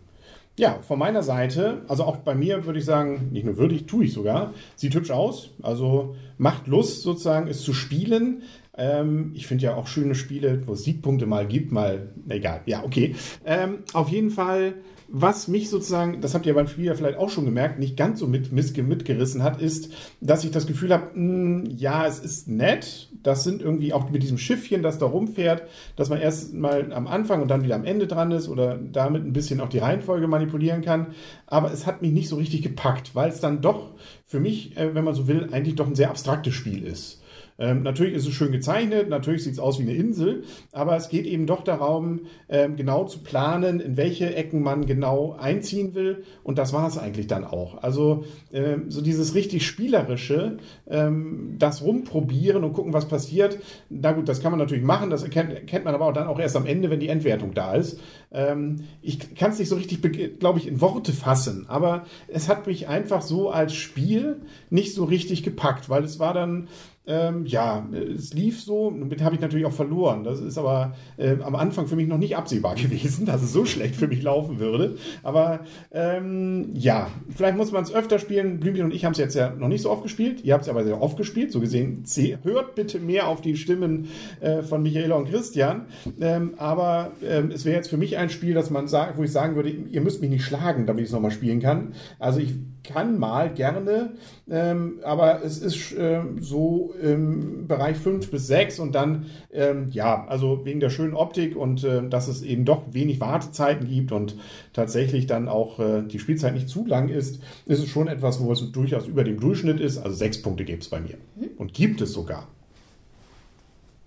Ja, 0.59 0.79
von 0.81 0.99
meiner 0.99 1.23
Seite, 1.23 1.83
also 1.87 2.05
auch 2.05 2.17
bei 2.17 2.35
mir 2.35 2.65
würde 2.65 2.79
ich 2.79 2.87
sagen, 2.87 3.29
nicht 3.31 3.45
nur 3.45 3.59
würde 3.59 3.75
ich, 3.75 3.85
tue 3.85 4.07
ich 4.07 4.15
sogar, 4.15 4.55
sieht 4.75 4.95
hübsch 4.95 5.11
aus, 5.11 5.51
also 5.63 6.17
macht 6.39 6.67
Lust 6.67 7.03
sozusagen, 7.03 7.47
es 7.47 7.61
zu 7.61 7.75
spielen. 7.75 8.43
Ähm, 8.77 9.33
ich 9.35 9.47
finde 9.47 9.65
ja 9.65 9.75
auch 9.75 9.87
schöne 9.87 10.15
Spiele, 10.15 10.63
wo 10.67 10.73
es 10.73 10.85
Siegpunkte 10.85 11.27
mal 11.27 11.47
gibt, 11.47 11.73
mal, 11.73 12.09
egal, 12.29 12.61
ja, 12.67 12.85
okay. 12.85 13.15
Ähm, 13.45 13.79
auf 13.93 14.09
jeden 14.09 14.31
Fall 14.31 14.75
was 15.09 15.47
mich 15.47 15.71
sozusagen, 15.71 16.21
das 16.21 16.35
habt 16.35 16.47
ihr 16.47 16.55
beim 16.55 16.67
Spiel 16.67 16.87
ja 16.87 16.95
vielleicht 16.95 17.19
auch 17.19 17.31
schon 17.31 17.45
gemerkt, 17.45 17.79
nicht 17.79 17.97
ganz 17.97 18.19
so 18.19 18.27
mit, 18.27 18.51
mitgerissen 18.53 19.43
hat, 19.43 19.61
ist, 19.61 19.93
dass 20.21 20.45
ich 20.45 20.51
das 20.51 20.67
Gefühl 20.67 20.93
habe, 20.93 21.15
hm, 21.15 21.65
ja, 21.77 22.07
es 22.07 22.19
ist 22.19 22.49
nett. 22.49 23.09
Das 23.23 23.45
sind 23.45 23.63
irgendwie 23.63 23.93
auch 23.93 24.11
mit 24.11 24.23
diesem 24.23 24.39
Schiffchen, 24.39 24.83
das 24.83 24.99
da 24.99 25.07
rumfährt, 25.07 25.63
dass 25.95 26.09
man 26.09 26.21
erst 26.21 26.55
mal 26.55 26.93
am 26.93 27.07
Anfang 27.07 27.43
und 27.43 27.49
dann 27.49 27.63
wieder 27.63 27.77
am 27.77 27.85
Ende 27.85 28.07
dran 28.07 28.33
ist 28.33 28.49
oder 28.49 28.77
damit 28.77 29.25
ein 29.25 29.33
bisschen 29.33 29.61
auch 29.61 29.69
die 29.69 29.79
Reihenfolge 29.79 30.27
manipulieren 30.27 30.83
kann. 30.83 31.09
Aber 31.47 31.73
es 31.73 31.87
hat 31.87 32.03
mich 32.03 32.13
nicht 32.13 32.29
so 32.29 32.37
richtig 32.37 32.63
gepackt, 32.63 33.15
weil 33.15 33.31
es 33.31 33.41
dann 33.41 33.63
doch 33.63 33.95
für 34.27 34.41
mich, 34.41 34.77
äh, 34.77 34.95
wenn 34.95 35.05
man 35.05 35.15
so 35.15 35.29
will, 35.29 35.49
eigentlich 35.53 35.77
doch 35.77 35.87
ein 35.87 35.95
sehr 35.95 36.11
abstraktes 36.11 36.55
Spiel 36.55 36.85
ist. 36.85 37.23
Ähm, 37.59 37.83
natürlich 37.83 38.15
ist 38.15 38.27
es 38.27 38.35
schön 38.35 38.53
gezeichnet, 38.53 39.09
natürlich 39.09 39.45
sieht 39.45 39.55
es 39.55 39.59
aus 39.59 39.79
wie 39.79 39.83
eine 39.83 39.95
Insel, 39.95 40.45
aber 40.73 40.97
es 40.97 41.09
geht 41.09 41.27
eben 41.27 41.47
doch 41.47 41.65
darum, 41.65 42.21
ähm, 42.49 42.77
genau 42.77 43.05
zu 43.05 43.21
planen, 43.21 43.81
in 43.81 43.97
welche 43.97 44.35
Ecken 44.35 44.63
man 44.63 44.87
genau 44.87 45.37
einziehen 45.39 45.95
will. 45.95 46.25
Und 46.43 46.59
das 46.59 46.73
war 46.73 46.87
es 46.87 46.99
eigentlich 46.99 47.27
dann 47.27 47.45
auch. 47.45 47.83
Also 47.83 48.25
ähm, 48.53 48.91
so 48.91 49.01
dieses 49.01 49.35
richtig 49.35 49.67
spielerische, 49.67 50.59
ähm, 50.89 51.57
das 51.59 51.83
rumprobieren 51.83 52.65
und 52.65 52.73
gucken, 52.73 52.93
was 52.93 53.09
passiert. 53.09 53.59
Na 53.89 54.13
gut, 54.13 54.29
das 54.29 54.41
kann 54.41 54.53
man 54.53 54.59
natürlich 54.59 54.85
machen, 54.85 55.11
das 55.11 55.23
erkennt, 55.23 55.67
kennt 55.67 55.85
man 55.85 55.95
aber 55.95 56.07
auch 56.07 56.13
dann 56.13 56.27
auch 56.27 56.39
erst 56.39 56.57
am 56.57 56.67
Ende, 56.67 56.91
wenn 56.91 57.01
die 57.01 57.09
Endwertung 57.09 57.55
da 57.55 57.75
ist. 57.75 58.01
Ähm, 58.33 58.85
ich 59.01 59.35
kann 59.35 59.53
es 59.53 59.59
nicht 59.59 59.69
so 59.69 59.77
richtig, 59.77 60.03
glaube 60.39 60.59
ich, 60.59 60.67
in 60.67 60.81
Worte 60.81 61.13
fassen, 61.13 61.65
aber 61.69 62.05
es 62.29 62.49
hat 62.49 62.67
mich 62.67 62.89
einfach 62.89 63.23
so 63.23 63.51
als 63.51 63.75
Spiel 63.75 64.43
nicht 64.69 64.95
so 64.95 65.05
richtig 65.05 65.43
gepackt, 65.43 65.89
weil 65.89 66.05
es 66.05 66.19
war 66.19 66.35
dann 66.35 66.69
ähm, 67.07 67.47
ja, 67.47 67.87
es 67.93 68.35
lief 68.35 68.61
so, 68.61 68.91
damit 68.91 69.23
habe 69.23 69.35
ich 69.35 69.41
natürlich 69.41 69.67
auch 69.67 69.73
verloren. 69.73 70.25
Das 70.25 70.41
ist 70.41 70.59
aber 70.59 70.95
äh, 71.17 71.37
am 71.43 71.55
Anfang 71.55 71.87
für 71.87 71.97
mich 71.97 72.09
noch 72.09 72.19
nicht 72.19 72.37
absehbar 72.37 72.75
gewesen, 72.77 73.27
dass 73.27 73.43
es 73.43 73.53
so 73.53 73.65
schlecht 73.65 73.97
für 73.97 74.09
mich 74.09 74.23
laufen 74.23 74.59
würde. 74.59 74.97
Aber 75.23 75.61
ähm, 75.93 76.71
ja, 76.75 77.09
vielleicht 77.31 77.57
muss 77.57 77.73
man 77.73 77.85
es 77.85 77.95
öfter 77.95 78.19
spielen. 78.19 78.59
Blümchen 78.59 78.85
und 78.85 78.95
ich 78.95 79.05
haben 79.05 79.13
es 79.13 79.19
jetzt 79.19 79.37
ja 79.37 79.51
noch 79.51 79.69
nicht 79.69 79.83
so 79.83 79.91
oft 79.91 80.03
gespielt. 80.03 80.43
Ihr 80.45 80.55
habt 80.55 80.65
es 80.65 80.69
aber 80.69 80.85
sehr 80.85 81.01
oft 81.01 81.17
gespielt. 81.17 81.53
So 81.53 81.61
gesehen, 81.61 82.05
hört 82.43 82.75
bitte 82.75 82.99
mehr 82.99 83.29
auf 83.29 83.41
die 83.41 83.57
Stimmen 83.57 84.09
äh, 84.41 84.63
von 84.63 84.83
Michaela 84.83 85.15
und 85.15 85.29
Christian. 85.31 85.87
Ähm, 86.21 86.55
aber 86.57 87.13
ähm, 87.23 87.51
es 87.53 87.65
wäre 87.65 87.77
jetzt 87.77 87.89
für 87.89 87.97
mich 87.97 88.17
ein 88.17 88.31
Spiel, 88.31 88.55
dass 88.55 88.71
man 88.71 88.89
sagt, 88.89 89.17
wo 89.17 89.23
ich 89.23 89.33
sagen 89.33 89.55
würde, 89.55 89.71
ihr 89.71 90.01
müsst 90.01 90.21
mich 90.21 90.31
nicht 90.31 90.45
schlagen, 90.45 90.87
damit 90.87 91.03
ich 91.03 91.09
es 91.09 91.13
nochmal 91.13 91.31
spielen 91.31 91.61
kann. 91.61 91.95
Also 92.19 92.41
ich 92.41 92.55
kann 92.87 93.19
mal 93.19 93.53
gerne, 93.53 94.15
ähm, 94.49 95.01
aber 95.03 95.43
es 95.45 95.59
ist 95.59 95.93
äh, 95.93 96.23
so 96.41 96.95
im 97.03 97.67
Bereich 97.67 97.97
5 97.97 98.31
bis 98.31 98.47
6 98.47 98.79
und 98.79 98.95
dann, 98.95 99.27
ähm, 99.53 99.89
ja, 99.91 100.27
also 100.27 100.65
wegen 100.65 100.81
der 100.81 100.91
schönen 100.91 101.15
Optik 101.15 101.57
und 101.57 101.85
äh, 101.85 102.09
dass 102.09 102.29
es 102.29 102.43
eben 102.43 102.65
doch 102.65 102.83
wenig 102.93 103.21
Wartezeiten 103.21 103.89
gibt 103.89 104.13
und 104.13 104.37
tatsächlich 104.73 105.27
dann 105.27 105.49
auch 105.49 105.79
äh, 105.79 106.03
die 106.03 106.19
Spielzeit 106.19 106.55
nicht 106.55 106.69
zu 106.69 106.87
lang 106.87 107.09
ist, 107.09 107.41
ist 107.67 107.81
es 107.81 107.89
schon 107.89 108.09
etwas, 108.09 108.41
wo 108.41 108.53
es 108.53 108.73
durchaus 108.73 109.07
über 109.07 109.25
dem 109.25 109.41
Durchschnitt 109.41 109.81
ist. 109.81 109.99
Also 109.99 110.17
sechs 110.17 110.41
Punkte 110.41 110.65
gibt 110.65 110.83
es 110.83 110.89
bei 110.89 111.01
mir. 111.01 111.17
Mhm. 111.37 111.51
Und 111.59 111.75
gibt 111.75 112.01
es 112.01 112.13
sogar. 112.13 112.49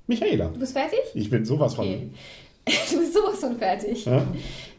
Michaela. 0.08 0.50
Du 0.50 0.60
bist 0.60 0.74
fertig? 0.74 1.00
Ich 1.14 1.30
bin 1.30 1.46
sowas 1.46 1.78
okay. 1.78 2.10
von. 2.66 2.74
du 2.92 3.00
bist 3.00 3.14
sowas 3.14 3.40
von 3.40 3.58
fertig. 3.58 4.06
Ja? 4.06 4.28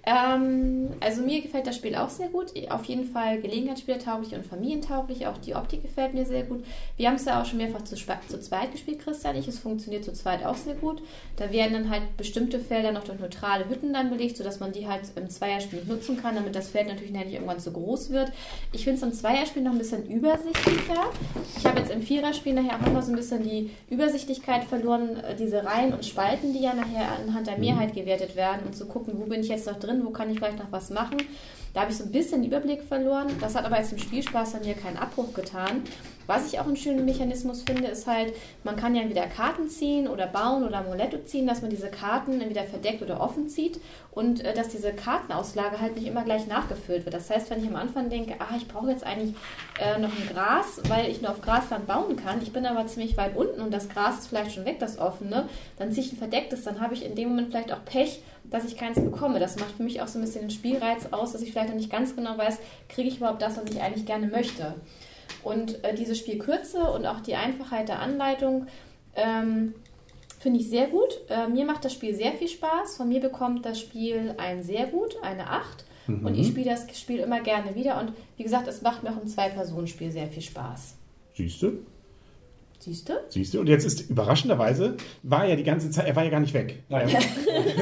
Ähm, 0.05 0.89
also 1.01 1.23
mir 1.23 1.43
gefällt 1.43 1.67
das 1.67 1.77
Spiel 1.77 1.95
auch 1.95 2.09
sehr 2.09 2.29
gut. 2.29 2.53
Auf 2.71 2.85
jeden 2.85 3.05
Fall 3.05 3.41
gelegenheitsspielertauglich 3.41 4.35
und 4.35 4.47
familientauglich. 4.47 5.27
Auch 5.27 5.37
die 5.39 5.55
Optik 5.55 5.83
gefällt 5.83 6.15
mir 6.15 6.25
sehr 6.25 6.45
gut. 6.45 6.65
Wir 6.97 7.09
haben 7.09 7.17
es 7.17 7.27
ja 7.27 7.41
auch 7.41 7.45
schon 7.45 7.59
mehrfach 7.59 7.83
zu, 7.83 7.97
zu 7.97 8.41
zweit 8.41 8.73
gespielt, 8.73 9.01
Christian. 9.01 9.37
Ich. 9.37 9.47
Es 9.47 9.59
funktioniert 9.59 10.05
zu 10.05 10.13
zweit 10.13 10.45
auch 10.45 10.55
sehr 10.55 10.75
gut. 10.75 11.03
Da 11.37 11.53
werden 11.53 11.75
dann 11.75 11.91
halt 11.91 12.17
bestimmte 12.17 12.59
Felder 12.59 12.93
noch 12.93 13.05
durch 13.05 13.19
neutrale 13.19 13.69
Hütten 13.69 13.93
dann 13.93 14.11
belegt, 14.11 14.37
sodass 14.37 14.61
man 14.61 14.73
die 14.73 14.87
halt 14.87 15.03
im 15.17 15.29
Zweierspiel 15.29 15.83
nutzen 15.87 16.21
kann, 16.21 16.35
damit 16.35 16.55
das 16.55 16.69
Feld 16.69 16.89
natürlich 16.89 17.13
nicht 17.13 17.33
irgendwann 17.33 17.61
zu 17.61 17.73
groß 17.73 18.11
wird. 18.11 18.33
Ich 18.73 18.85
finde 18.85 18.99
es 18.99 19.03
im 19.03 19.13
Zweierspiel 19.13 19.63
noch 19.63 19.73
ein 19.73 19.79
bisschen 19.79 20.09
übersichtlicher. 20.09 21.11
Ich 21.59 21.67
habe 21.67 21.81
jetzt 21.81 21.91
im 21.91 22.03
Viererspiel 22.03 22.55
nachher 22.55 22.77
auch 22.77 22.93
noch 22.93 23.03
so 23.03 23.13
ein 23.13 23.17
bisschen 23.17 23.43
die 23.43 23.71
Übersichtlichkeit 23.91 24.65
verloren, 24.65 25.17
äh, 25.17 25.35
diese 25.37 25.65
Reihen 25.65 25.93
und 25.93 26.05
Spalten, 26.05 26.53
die 26.53 26.63
ja 26.63 26.75
nachher 26.75 27.19
anhand 27.19 27.47
der 27.47 27.57
mhm. 27.57 27.61
Mehrheit 27.61 27.95
gewertet 27.95 28.37
werden 28.37 28.67
und 28.67 28.75
zu 28.75 28.87
gucken, 28.87 29.15
wo 29.17 29.25
bin 29.25 29.41
ich 29.41 29.49
jetzt 29.49 29.67
noch 29.67 29.79
drin 29.79 29.90
drin, 29.91 30.05
wo 30.05 30.11
kann 30.11 30.31
ich 30.31 30.39
vielleicht 30.39 30.59
noch 30.59 30.73
was 30.73 30.91
machen. 30.91 31.19
Da 31.75 31.83
habe 31.83 31.93
ich 31.93 31.99
so 31.99 32.05
ein 32.05 32.13
bisschen 32.13 32.43
den 32.43 32.51
Überblick 32.51 32.83
verloren. 32.83 33.29
Das 33.41 33.55
hat 33.55 33.65
aber 33.65 33.79
jetzt 33.79 33.93
im 33.93 33.99
Spielspaß 33.99 34.57
an 34.57 34.63
mir 34.63 34.75
keinen 34.75 34.97
Abbruch 34.97 35.33
getan, 35.35 35.83
Was 36.31 36.47
ich 36.47 36.61
auch 36.61 36.67
einen 36.67 36.77
schönen 36.77 37.05
Mechanismus 37.05 37.63
finde, 37.63 37.89
ist 37.89 38.07
halt, 38.07 38.33
man 38.63 38.77
kann 38.77 38.95
ja 38.95 39.03
entweder 39.03 39.27
Karten 39.27 39.69
ziehen 39.69 40.07
oder 40.07 40.29
bauen 40.29 40.63
oder 40.63 40.79
Amuletto 40.79 41.19
ziehen, 41.25 41.45
dass 41.45 41.61
man 41.61 41.73
diese 41.73 41.89
Karten 41.89 42.41
entweder 42.41 42.63
verdeckt 42.63 43.03
oder 43.03 43.21
offen 43.21 43.49
zieht 43.49 43.81
und 44.13 44.45
äh, 44.45 44.55
dass 44.55 44.69
diese 44.69 44.93
Kartenauslage 44.93 45.81
halt 45.81 45.97
nicht 45.97 46.07
immer 46.07 46.23
gleich 46.23 46.47
nachgefüllt 46.47 47.05
wird. 47.05 47.17
Das 47.17 47.31
heißt, 47.31 47.51
wenn 47.51 47.61
ich 47.61 47.69
am 47.69 47.75
Anfang 47.75 48.11
denke, 48.11 48.37
ah, 48.39 48.55
ich 48.57 48.69
brauche 48.69 48.93
jetzt 48.93 49.03
eigentlich 49.03 49.35
äh, 49.81 49.99
noch 49.99 50.09
ein 50.09 50.29
Gras, 50.33 50.81
weil 50.87 51.11
ich 51.11 51.21
nur 51.21 51.33
auf 51.33 51.41
Grasland 51.41 51.89
bauen 51.89 52.15
kann, 52.15 52.41
ich 52.41 52.53
bin 52.53 52.65
aber 52.65 52.87
ziemlich 52.87 53.17
weit 53.17 53.37
unten 53.37 53.61
und 53.61 53.75
das 53.75 53.89
Gras 53.89 54.21
ist 54.21 54.29
vielleicht 54.29 54.53
schon 54.53 54.65
weg, 54.65 54.79
das 54.79 55.01
offene, 55.01 55.49
dann 55.81 55.91
ziehe 55.91 56.07
ich 56.07 56.13
ein 56.13 56.19
verdecktes, 56.19 56.63
dann 56.63 56.81
habe 56.81 56.95
ich 56.95 57.05
in 57.05 57.17
dem 57.17 57.31
Moment 57.31 57.49
vielleicht 57.49 57.73
auch 57.73 57.85
Pech, 57.85 58.23
dass 58.45 58.65
ich 58.65 58.77
keins 58.77 59.01
bekomme. 59.01 59.41
Das 59.41 59.59
macht 59.59 59.73
für 59.73 59.83
mich 59.83 60.01
auch 60.01 60.07
so 60.07 60.21
ein 60.21 60.25
bisschen 60.25 60.43
den 60.43 60.51
Spielreiz 60.51 61.09
aus, 61.11 61.33
dass 61.33 61.43
ich 61.43 61.51
vielleicht 61.51 61.71
noch 61.71 61.77
nicht 61.77 61.91
ganz 61.91 62.15
genau 62.15 62.39
weiß, 62.39 62.59
kriege 62.89 63.09
ich 63.09 63.17
überhaupt 63.17 63.43
das, 63.43 63.57
was 63.57 63.69
ich 63.69 63.83
eigentlich 63.83 64.07
gerne 64.07 64.29
möchte. 64.29 64.77
Und 65.43 65.83
äh, 65.85 65.95
diese 65.95 66.15
Spielkürze 66.15 66.83
und 66.91 67.07
auch 67.07 67.21
die 67.21 67.35
Einfachheit 67.35 67.89
der 67.89 68.01
Anleitung 68.01 68.67
ähm, 69.15 69.75
finde 70.39 70.61
ich 70.61 70.69
sehr 70.69 70.89
gut. 70.89 71.21
Äh, 71.29 71.49
mir 71.49 71.65
macht 71.65 71.85
das 71.85 71.93
Spiel 71.93 72.15
sehr 72.15 72.33
viel 72.33 72.49
Spaß. 72.49 72.97
Von 72.97 73.09
mir 73.09 73.21
bekommt 73.21 73.65
das 73.65 73.79
Spiel 73.79 74.35
ein 74.39 74.63
sehr 74.63 74.87
gut, 74.87 75.17
eine 75.23 75.49
8. 75.49 75.85
Mhm. 76.07 76.27
Und 76.27 76.35
ich 76.35 76.49
spiele 76.49 76.71
das 76.71 76.99
Spiel 76.99 77.21
immer 77.21 77.41
gerne 77.41 77.75
wieder. 77.75 78.01
Und 78.01 78.13
wie 78.37 78.43
gesagt, 78.43 78.69
es 78.69 78.83
macht 78.83 79.03
mir 79.03 79.11
auch 79.11 79.21
im 79.21 79.29
Zwei-Personen-Spiel 79.29 80.11
sehr 80.11 80.27
viel 80.27 80.43
Spaß. 80.43 80.97
Siehst 81.35 81.63
du? 81.63 81.79
Siehst 82.83 83.11
du? 83.11 83.13
Siehst 83.29 83.53
du? 83.53 83.61
Und 83.61 83.67
jetzt 83.67 83.85
ist 83.85 84.09
überraschenderweise, 84.09 84.95
war 85.23 85.45
er 85.45 85.51
ja 85.51 85.57
die 85.57 85.65
ganze 85.65 85.91
Zeit, 85.91 86.07
er 86.07 86.17
war 86.17 86.25
ja 86.25 86.31
gar 86.31 86.41
nicht 86.41 86.55
weg. 86.55 86.83
Nein. 86.89 87.09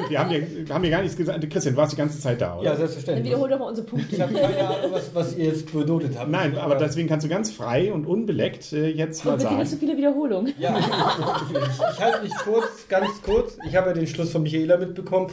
Wir 0.08 0.18
haben 0.18 0.30
ja, 0.32 0.74
haben 0.74 0.82
ja 0.82 0.90
gar 0.90 1.02
nichts 1.02 1.16
gesagt. 1.16 1.48
Christian, 1.50 1.76
du 1.76 1.80
warst 1.80 1.92
die 1.92 1.96
ganze 1.96 2.18
Zeit 2.18 2.40
da, 2.40 2.56
oder? 2.56 2.64
Ja, 2.64 2.70
Dann 2.70 2.78
selbstverständlich. 2.80 3.26
wiederhol 3.26 3.48
doch 3.48 3.60
mal 3.60 3.68
unsre 3.68 3.84
Punkte. 3.84 4.16
Ich 4.16 4.20
habe 4.20 4.34
keine 4.34 4.58
Ahnung, 4.68 4.90
was, 4.90 5.14
was 5.14 5.36
ihr 5.36 5.44
jetzt 5.44 5.72
bedeutet 5.72 6.18
habt. 6.18 6.28
Nein, 6.32 6.58
aber 6.58 6.74
deswegen 6.74 7.06
kannst 7.08 7.24
du 7.24 7.30
ganz 7.30 7.52
frei 7.52 7.92
und 7.92 8.06
unbeleckt 8.06 8.72
äh, 8.72 8.88
jetzt 8.88 9.24
mal 9.24 9.34
Und 9.34 9.38
bitte 9.38 9.54
nicht 9.54 9.66
so 9.66 9.70
sagen. 9.76 9.80
viele 9.86 9.96
Wiederholungen. 9.96 10.52
Ja, 10.58 10.76
ich, 10.76 10.86
ich 11.94 12.00
halte 12.00 12.22
mich 12.24 12.34
kurz, 12.42 12.88
ganz 12.88 13.22
kurz. 13.22 13.56
Ich 13.68 13.76
habe 13.76 13.90
ja 13.90 13.94
den 13.94 14.08
Schluss 14.08 14.30
von 14.32 14.42
Michaela 14.42 14.78
mitbekommen. 14.78 15.28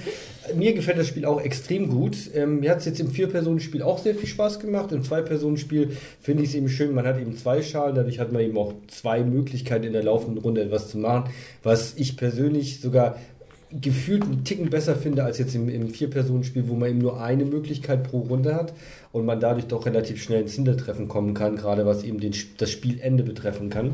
Mir 0.53 0.73
gefällt 0.73 0.99
das 0.99 1.07
Spiel 1.07 1.25
auch 1.25 1.41
extrem 1.41 1.89
gut. 1.89 2.15
Ähm, 2.35 2.59
mir 2.59 2.69
hat 2.69 2.77
es 2.79 2.85
jetzt 2.85 2.99
im 2.99 3.09
Vier-Personen-Spiel 3.09 3.81
auch 3.81 3.97
sehr 3.97 4.13
viel 4.13 4.29
Spaß 4.29 4.59
gemacht. 4.59 4.91
Im 4.91 5.03
Zwei-Personen-Spiel 5.03 5.97
finde 6.21 6.43
ich 6.43 6.49
es 6.49 6.55
eben 6.55 6.69
schön, 6.69 6.93
man 6.93 7.07
hat 7.07 7.19
eben 7.19 7.35
zwei 7.35 7.63
Schalen, 7.63 7.95
dadurch 7.95 8.19
hat 8.19 8.31
man 8.31 8.43
eben 8.43 8.55
auch 8.59 8.73
zwei 8.89 9.23
Möglichkeiten 9.23 9.54
in 9.85 9.93
der 9.93 10.03
laufenden 10.03 10.43
Runde 10.43 10.61
etwas 10.61 10.89
zu 10.89 10.97
machen, 10.97 11.29
was 11.63 11.95
ich 11.95 12.17
persönlich 12.17 12.81
sogar 12.81 13.17
gefühlt 13.81 14.23
einen 14.23 14.43
Ticken 14.43 14.69
besser 14.69 14.95
finde 14.95 15.23
als 15.23 15.37
jetzt 15.37 15.55
im, 15.55 15.69
im 15.69 15.89
Vier-Personen-Spiel, 15.89 16.67
wo 16.67 16.75
man 16.75 16.89
eben 16.89 16.99
nur 16.99 17.21
eine 17.21 17.45
Möglichkeit 17.45 18.03
pro 18.03 18.19
Runde 18.19 18.55
hat 18.55 18.73
und 19.11 19.25
man 19.25 19.39
dadurch 19.39 19.65
doch 19.65 19.85
relativ 19.85 20.21
schnell 20.21 20.41
ins 20.41 20.53
Hintertreffen 20.53 21.07
kommen 21.07 21.33
kann, 21.33 21.55
gerade 21.55 21.85
was 21.85 22.03
eben 22.03 22.19
den, 22.19 22.33
das 22.57 22.71
Spielende 22.71 23.23
betreffen 23.23 23.69
kann. 23.69 23.93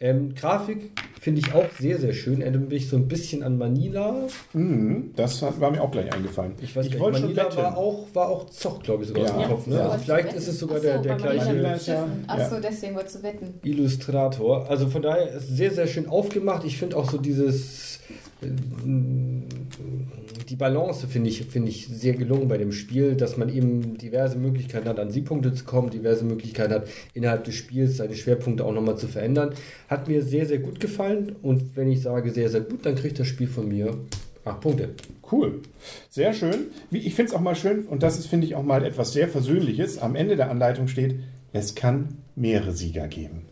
Ähm, 0.00 0.34
Grafik 0.34 0.90
finde 1.22 1.40
ich 1.40 1.54
auch 1.54 1.66
sehr, 1.78 1.98
sehr 2.00 2.12
schön. 2.12 2.40
Erinnert 2.42 2.68
mich 2.68 2.88
so 2.88 2.96
ein 2.96 3.06
bisschen 3.06 3.44
an 3.44 3.56
Manila. 3.56 4.26
Mhm, 4.54 5.12
das 5.14 5.40
war 5.40 5.70
mir 5.70 5.80
auch 5.80 5.92
gleich 5.92 6.12
eingefallen. 6.12 6.54
Ich 6.60 6.74
weiß 6.74 6.86
ich 6.86 6.92
nicht, 6.94 7.00
schon 7.00 7.12
Manila 7.12 7.44
wetten. 7.44 7.56
war 7.58 7.76
auch, 7.76 8.06
war 8.12 8.28
auch 8.28 8.50
Zoch, 8.50 8.82
glaube 8.82 9.04
ich, 9.04 9.08
sogar 9.10 9.24
Ja. 9.26 9.30
aus 9.30 9.40
dem 9.40 9.48
Kopf. 9.48 9.66
Ne? 9.68 9.76
Ja. 9.76 9.88
Also 9.88 10.04
vielleicht 10.04 10.32
ist 10.32 10.48
es 10.48 10.58
sogar 10.58 10.78
Ach 10.78 10.82
so, 10.82 10.88
der, 10.88 10.98
der 10.98 11.16
gleiche 11.16 12.04
Achso, 12.26 12.56
deswegen 12.60 12.96
wolltest 12.96 13.16
du 13.16 13.22
wetten. 13.22 13.54
Illustrator. 13.62 14.68
Also 14.68 14.88
von 14.88 15.00
daher 15.00 15.30
ist 15.34 15.56
sehr, 15.56 15.70
sehr 15.70 15.86
schön 15.86 16.08
aufgemacht. 16.08 16.64
Ich 16.64 16.76
finde 16.76 16.96
auch 16.96 17.08
so 17.08 17.18
dieses 17.18 18.00
äh, 18.42 18.48
die 20.52 20.56
Balance 20.56 21.06
finde 21.06 21.30
ich, 21.30 21.44
finde 21.46 21.70
ich 21.70 21.86
sehr 21.88 22.12
gelungen 22.12 22.46
bei 22.46 22.58
dem 22.58 22.72
Spiel, 22.72 23.14
dass 23.14 23.38
man 23.38 23.48
eben 23.48 23.96
diverse 23.96 24.36
Möglichkeiten 24.36 24.86
hat, 24.86 24.98
an 25.00 25.10
Siegpunkte 25.10 25.54
zu 25.54 25.64
kommen, 25.64 25.88
diverse 25.88 26.26
Möglichkeiten 26.26 26.74
hat, 26.74 26.88
innerhalb 27.14 27.44
des 27.44 27.54
Spiels 27.54 27.96
seine 27.96 28.14
Schwerpunkte 28.14 28.62
auch 28.66 28.74
nochmal 28.74 28.98
zu 28.98 29.08
verändern. 29.08 29.54
Hat 29.88 30.08
mir 30.08 30.20
sehr, 30.22 30.44
sehr 30.44 30.58
gut 30.58 30.78
gefallen 30.78 31.36
und 31.40 31.74
wenn 31.74 31.90
ich 31.90 32.02
sage 32.02 32.30
sehr, 32.30 32.50
sehr 32.50 32.60
gut, 32.60 32.84
dann 32.84 32.96
kriegt 32.96 33.18
das 33.18 33.28
Spiel 33.28 33.46
von 33.48 33.66
mir 33.66 33.96
acht 34.44 34.60
Punkte. 34.60 34.90
Cool. 35.30 35.60
Sehr 36.10 36.34
schön. 36.34 36.66
Wie- 36.90 36.98
Ich 36.98 37.14
finde 37.14 37.30
es 37.30 37.34
auch 37.34 37.40
mal 37.40 37.54
schön, 37.56 37.86
und 37.86 38.02
das 38.02 38.18
ist, 38.18 38.26
finde 38.26 38.46
ich, 38.46 38.54
auch 38.54 38.62
mal 38.62 38.84
etwas 38.84 39.14
sehr 39.14 39.28
Versöhnliches. 39.28 39.96
Am 40.02 40.14
Ende 40.16 40.36
der 40.36 40.50
Anleitung 40.50 40.86
steht, 40.86 41.14
es 41.54 41.74
kann 41.74 42.18
mehrere 42.36 42.72
Sieger 42.72 43.08
geben. 43.08 43.46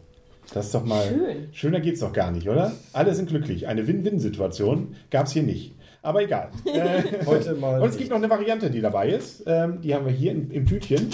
Das 0.52 0.66
ist 0.66 0.74
doch 0.74 0.84
mal. 0.84 1.02
Schön. 1.08 1.36
Schöner 1.52 1.80
geht's 1.80 2.00
doch 2.00 2.12
gar 2.12 2.30
nicht, 2.30 2.46
oder? 2.46 2.72
Alle 2.92 3.14
sind 3.14 3.30
glücklich. 3.30 3.68
Eine 3.68 3.86
Win-Win-Situation 3.86 4.96
gab 5.10 5.26
es 5.28 5.32
hier 5.32 5.44
nicht. 5.44 5.72
Aber 6.02 6.22
egal. 6.22 6.48
Äh, 6.66 7.02
Heute 7.26 7.54
mal. 7.54 7.80
und 7.80 7.88
es 7.88 7.96
gibt 7.96 8.10
noch 8.10 8.16
eine 8.16 8.30
Variante, 8.30 8.70
die 8.70 8.80
dabei 8.80 9.08
ist. 9.08 9.42
Ähm, 9.46 9.80
die 9.82 9.94
haben 9.94 10.06
wir 10.06 10.12
hier 10.12 10.32
im, 10.32 10.50
im 10.50 10.66
Tütchen. 10.66 11.10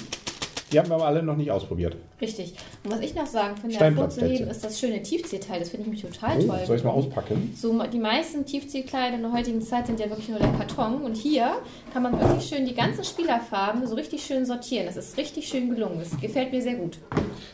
Die 0.73 0.79
haben 0.81 0.89
wir 0.89 0.97
aber 0.97 1.07
alle 1.07 1.23
noch 1.23 1.37
nicht 1.37 1.51
ausprobiert. 1.51 1.97
Richtig. 2.21 2.55
Und 2.83 2.91
was 2.93 3.01
ich 3.01 3.15
noch 3.15 3.27
sagen 3.27 3.57
finde, 3.57 3.77
hervorzuheben, 3.77 4.49
ist 4.49 4.65
das 4.65 4.81
schöne 4.81 5.01
Tiefziehteil. 5.01 5.61
Das 5.61 5.69
finde 5.69 5.85
ich 5.87 5.93
mich 5.93 6.03
total 6.03 6.39
Oh, 6.41 6.47
toll. 6.47 6.59
soll 6.67 6.77
ich 6.77 6.83
mal 6.85 6.91
gelungen. 6.91 7.09
auspacken? 7.09 7.55
So, 7.57 7.83
die 7.85 7.99
meisten 7.99 8.45
Tiefziehkleider 8.45 9.17
in 9.17 9.23
der 9.23 9.33
heutigen 9.33 9.61
Zeit 9.63 9.87
sind 9.87 10.01
ja 10.01 10.09
wirklich 10.09 10.29
nur 10.29 10.39
der 10.41 10.51
Karton. 10.53 11.03
Und 11.03 11.17
hier 11.17 11.53
kann 11.93 12.03
man 12.03 12.19
wirklich 12.21 12.47
schön 12.49 12.67
die 12.67 12.75
ganzen 12.75 13.05
Spielerfarben 13.05 13.87
so 13.87 13.95
richtig 13.95 14.25
schön 14.25 14.45
sortieren. 14.45 14.87
Das 14.87 14.97
ist 14.97 15.17
richtig 15.17 15.47
schön 15.47 15.71
gelungen. 15.73 16.01
Das 16.01 16.19
gefällt 16.21 16.51
mir 16.51 16.61
sehr 16.63 16.75
gut. 16.75 16.99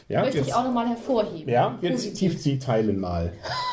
Ja, 0.09 0.23
Möchte 0.23 0.38
ich 0.38 0.47
jetzt, 0.47 0.57
auch 0.57 0.64
nochmal 0.64 0.88
hervorheben. 0.88 1.52
ja, 1.52 1.76
jetzt 1.83 1.92
Positiv. 2.04 2.33
Tiefziehteilen 2.33 2.99
mal. 2.99 3.33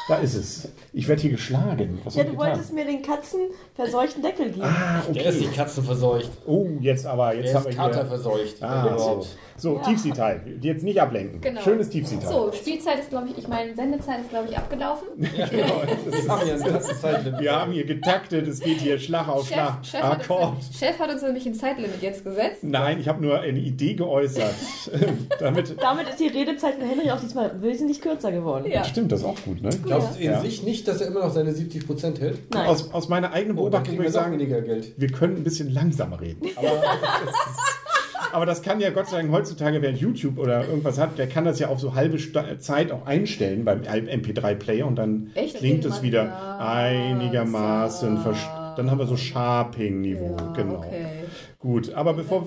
Da 0.10 0.16
ist 0.18 0.34
es. 0.36 0.70
Ich 0.92 1.08
werde 1.08 1.22
hier 1.22 1.32
geschlagen. 1.32 2.00
Was 2.04 2.16
Ja, 2.16 2.24
du 2.24 2.32
ich 2.32 2.36
getan? 2.38 2.52
wolltest 2.52 2.74
mir 2.74 2.84
den 2.86 3.02
Katzen 3.04 3.40
verseuchten 3.76 4.22
Deckel 4.24 4.48
geben. 4.50 4.64
Ah, 4.64 5.02
Der 5.14 5.26
ist 5.28 5.40
nicht 5.40 5.54
katzenverseucht. 5.56 6.30
Oh, 6.46 6.66
jetzt 6.82 7.06
aber. 7.06 7.36
Jetzt 7.36 7.46
Der 7.50 7.54
haben 7.56 7.70
ist 7.70 7.78
wir 7.78 7.84
hier. 7.84 7.92
katerverseucht. 7.92 8.64
Ah, 8.64 8.98
so. 8.98 9.26
So, 9.58 9.78
Tiefseeteil. 9.80 10.42
Jetzt 10.62 10.84
nicht 10.84 11.02
ablenken. 11.02 11.42
Genau. 11.42 11.62
Schönes 11.62 11.90
Tiefseeteil. 11.90 12.32
So, 12.32 12.52
Spielzeit 12.54 13.00
ist, 13.00 13.10
glaube 13.10 13.28
ich, 13.30 13.38
ich 13.38 13.48
meine, 13.48 13.76
Sendezeit 13.76 14.22
ist, 14.22 14.30
glaube 14.30 14.48
ich, 14.50 14.58
abgelaufen. 14.58 15.08
Ja, 15.38 15.48
genau. 15.48 15.82
Wir 17.40 17.52
haben 17.52 17.72
ja. 17.74 17.80
Wir 17.80 17.80
hier 17.80 17.86
getaktet, 17.96 18.48
es 18.48 18.60
geht 18.60 18.80
hier 18.80 19.00
Schlag 19.00 19.28
auf 19.28 19.48
Schlag. 19.48 19.86
Chef, 19.86 19.92
Chef, 19.92 20.02
hat 20.04 20.22
Akkord. 20.22 20.56
uns, 20.56 20.78
Chef 20.78 21.00
hat 21.00 21.10
uns 21.12 21.22
nämlich 21.22 21.46
ein 21.46 21.54
Zeitlimit 21.54 22.02
jetzt 22.02 22.24
gesetzt. 22.24 22.64
Nein, 22.64 23.00
ich 23.00 23.08
habe 23.08 23.22
nur 23.22 23.40
eine 23.40 23.60
Idee 23.60 23.94
geäußert. 23.94 24.54
Damit 25.40 25.76
Damit 25.82 26.10
ist 26.10 26.20
die 26.20 26.28
Redezeit 26.28 26.76
von 26.76 26.88
Henry 26.88 27.10
auch 27.12 27.20
diesmal 27.20 27.62
wesentlich 27.62 28.02
kürzer 28.02 28.32
geworden. 28.32 28.66
Ja. 28.70 28.84
stimmt 28.84 29.12
das 29.12 29.24
auch 29.24 29.36
gut, 29.44 29.62
ne? 29.62 29.70
Glaubst 29.84 30.16
du 30.16 30.20
in 30.24 30.32
Ja. 30.32 30.42
sich 30.42 30.64
nicht, 30.64 30.88
dass 30.88 31.02
er 31.02 31.08
immer 31.08 31.22
noch 31.22 31.34
seine 31.34 31.52
70% 31.52 32.20
hält? 32.20 32.40
Nein. 32.54 32.68
Aus, 32.68 32.92
aus 32.94 33.08
meiner 33.10 33.32
eigenen 33.34 33.58
Oh, 33.58 33.62
Beobachtung 33.64 33.84
kriegen 33.86 33.98
würde 34.00 34.04
wir 34.06 34.10
ich 34.10 34.14
sagen, 34.14 34.34
weniger 34.34 34.62
Geld. 34.62 34.94
wir 34.98 35.08
können 35.10 35.38
ein 35.38 35.44
bisschen 35.44 35.72
langsamer 35.74 36.20
reden. 36.20 36.50
Aber 36.56 36.68
ist, 36.68 37.36
aber 38.32 38.46
das 38.46 38.62
kann 38.62 38.80
ja 38.80 38.90
Gott 38.90 39.08
sei 39.08 39.18
Dank 39.18 39.32
heutzutage, 39.32 39.82
wer 39.82 39.92
YouTube 39.92 40.38
oder 40.38 40.66
irgendwas 40.68 40.98
hat, 41.00 41.18
der 41.18 41.28
kann 41.28 41.46
das 41.46 41.60
ja 41.60 41.68
auf 41.68 41.80
so 41.80 41.96
halbe 41.96 42.18
Zeit 42.60 42.92
auch 42.92 43.06
einstellen 43.06 43.66
beim 43.66 43.82
MP3-Player 43.82 44.86
und 44.86 44.96
dann 44.96 45.32
Echt? 45.36 45.58
klingt 45.58 45.86
es 45.86 46.02
wieder 46.02 46.60
einigermaßen. 46.60 48.18
versch- 48.20 48.76
Dann 48.76 48.90
haben 48.92 49.00
wir 49.00 49.08
so 49.08 49.18
Sharping-Niveau, 49.18 50.36
Ja, 50.40 50.54
genau. 50.54 50.76
okay. 50.78 51.06
Gut, 51.60 51.94
aber 51.94 52.14
bevor, 52.14 52.46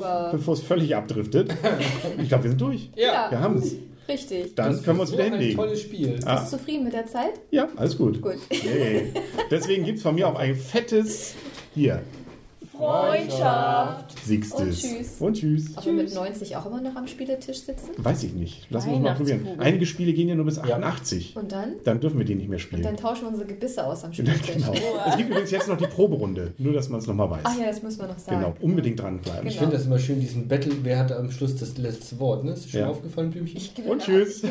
es 0.55 0.61
völlig 0.61 0.97
abdriftet, 0.97 1.55
ich 2.23 2.29
glaube, 2.29 2.45
wir 2.45 2.51
sind 2.51 2.61
durch. 2.61 2.91
Ja. 2.97 3.27
Wir 3.31 3.41
haben 3.41 3.57
es. 3.57 3.75
Richtig. 4.09 4.55
Dann 4.57 4.73
Das 4.73 4.83
können 4.83 4.99
wir 4.99 5.03
uns 5.03 5.13
wieder 5.13 5.23
so 5.25 5.27
ein 5.29 5.33
hinlegen. 5.39 5.57
tolles 5.57 5.81
Spiel. 5.81 6.19
Ah. 6.25 6.41
Bist 6.41 6.53
du 6.53 6.57
zufrieden 6.57 6.85
mit 6.85 6.93
der 6.93 7.07
Zeit? 7.07 7.33
Ja, 7.51 7.69
alles 7.77 7.97
gut. 7.97 8.21
Gut. 8.21 8.37
Yay. 8.51 9.13
Deswegen 9.51 9.85
gibt 9.85 9.99
es 9.99 10.03
von 10.03 10.15
mir 10.15 10.27
auch 10.27 10.35
ein 10.37 10.57
fettes 10.57 11.35
hier. 11.75 12.01
Freundschaft. 12.77 14.17
Siehst 14.25 14.55
Und 14.55 14.71
tschüss. 14.73 15.17
Und 15.21 15.35
tschüss. 15.35 15.77
Ob 15.77 15.85
wir 15.87 15.93
mit 15.93 16.15
90 16.15 16.57
auch 16.57 16.67
immer 16.67 16.81
noch 16.81 16.97
am 16.97 17.07
Spieletisch 17.07 17.61
sitzen? 17.63 17.91
Weiß 17.99 18.23
ich 18.25 18.33
nicht. 18.33 18.67
Lass 18.71 18.87
uns 18.87 18.99
mal 19.01 19.15
probieren. 19.15 19.47
Einige 19.59 19.87
Spiele 19.87 20.13
gehen 20.13 20.29
ja 20.29 20.35
nur 20.35 20.45
bis 20.47 20.59
88. 20.59 21.37
Und 21.37 21.53
dann? 21.53 21.75
Dann 21.85 22.01
dürfen 22.01 22.19
wir 22.19 22.25
die 22.25 22.35
nicht 22.35 22.49
mehr 22.49 22.59
spielen. 22.59 22.83
Dann 22.83 22.97
tauschen 22.97 23.23
wir 23.23 23.29
unsere 23.29 23.47
Gebisse 23.47 23.85
aus 23.85 24.05
am 24.05 24.13
Spieltisch. 24.13 24.55
genau. 24.55 24.73
Es 25.07 25.17
gibt 25.17 25.31
übrigens 25.31 25.51
jetzt 25.51 25.69
noch 25.69 25.77
die 25.79 25.87
Proberunde. 25.87 26.53
Nur, 26.59 26.73
dass 26.73 26.89
man 26.89 27.01
es 27.01 27.07
nochmal 27.07 27.31
weiß. 27.31 27.41
Ach 27.45 27.59
ja, 27.59 27.67
das 27.67 27.83
müssen 27.83 28.01
wir 28.01 28.09
noch 28.09 28.19
sagen. 28.19 28.41
Genau. 28.41 28.55
Unbedingt 28.61 29.01
dranbleiben. 29.01 29.47
Ich 29.47 29.55
Genau. 29.55 29.65
finde 29.65 29.77
das 29.77 29.87
immer 29.87 29.99
schön, 29.99 30.21
diesen 30.21 30.49
Battle, 30.49 30.73
wer 30.83 30.99
hat 30.99 31.13
am 31.13 31.31
Schluss 31.31 31.57
das 31.57 31.77
letzte 31.79 32.19
Wort, 32.21 32.45
ne? 32.45 32.53
Ist 32.53 32.67
dir 32.67 32.71
schon 32.71 32.81
Ja. 32.81 32.89
aufgefallen, 32.89 33.31
Blümchen? 33.31 33.57
Ich 33.57 33.73
Und 33.87 34.03
tschüss. 34.03 34.43